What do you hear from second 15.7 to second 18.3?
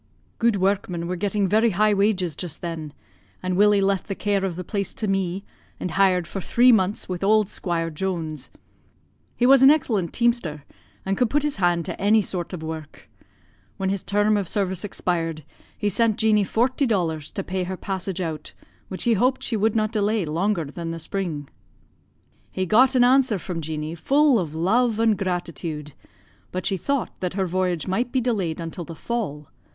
he sent Jeanie forty dollars to pay her passage